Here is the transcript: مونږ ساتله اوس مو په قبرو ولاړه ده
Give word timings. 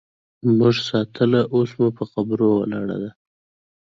مونږ 0.57 0.75
ساتله 0.89 1.41
اوس 1.53 1.69
مو 1.79 1.87
په 1.97 2.03
قبرو 2.13 2.47
ولاړه 2.59 2.97
ده 3.03 3.11